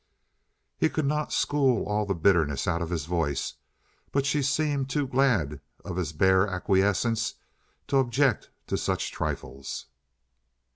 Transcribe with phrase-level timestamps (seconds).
[0.79, 3.53] He could not school all the bitterness out of his voice,
[4.11, 7.35] but she seemed too glad of his bare acquiescence
[7.85, 9.85] to object to such trifles.